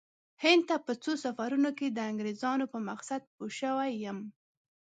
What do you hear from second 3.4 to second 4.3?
شوی یم.